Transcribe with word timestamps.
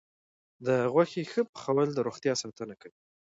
د 0.65 0.67
غوښې 0.93 1.23
ښه 1.31 1.41
پخول 1.53 1.87
د 1.93 1.97
روغتیا 2.07 2.33
ساتنه 2.43 2.75
کوي. 2.81 2.99